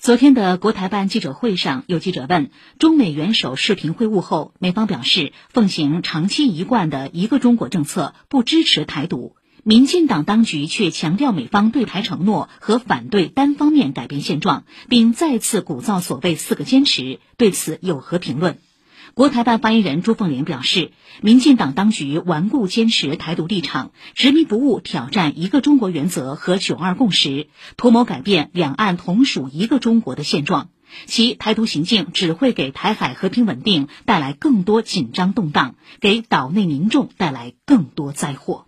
[0.00, 9.36] 昨天的国台办记者会上，有记者问：中美元首视频会晤后，美方表示奉行长期一贯的一个中国政策，不支持台独。
[9.62, 17.20] 民进党当局却强调美方对台承诺和反对单方面改变现状，并再次鼓噪所谓“四个坚持”。
[17.36, 18.56] 对此有何评论？
[19.14, 30.70] 国台办发言人朱凤莲表示，民进党当局顽固坚持台独立场，执迷不悟挑战一个中国原则和九二共识，图谋改变两岸同属一个中国的现状。
[31.06, 38.66] 其台独行径只会给台海和平稳定带来更多紧张动荡，给岛内民众带来更多灾祸。